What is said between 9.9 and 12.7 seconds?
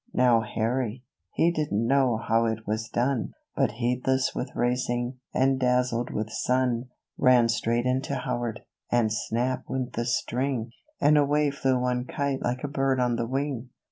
the string; And away flew one kite like a